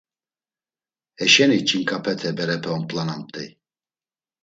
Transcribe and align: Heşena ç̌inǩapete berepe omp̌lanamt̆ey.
Heşena 1.19 1.57
ç̌inǩapete 1.67 2.29
berepe 2.37 2.69
omp̌lanamt̆ey. 2.77 3.49